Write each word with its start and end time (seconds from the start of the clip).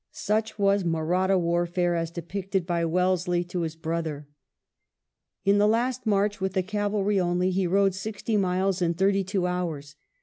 Such 0.09 0.57
was 0.57 0.83
Mahratta 0.83 1.37
warfare 1.37 1.93
as 1.93 2.09
depicted 2.09 2.65
by 2.65 2.83
Wellesley 2.85 3.43
to 3.43 3.61
his 3.61 3.75
brother. 3.75 4.27
In 5.45 5.59
the 5.59 5.67
last 5.67 6.07
march, 6.07 6.41
with 6.41 6.53
the 6.53 6.63
cavalry 6.63 7.19
only, 7.19 7.51
he 7.51 7.67
rode 7.67 7.93
sixty 7.93 8.35
miles 8.35 8.81
in 8.81 8.95
thirty 8.95 9.23
two 9.23 9.45
hours. 9.45 9.95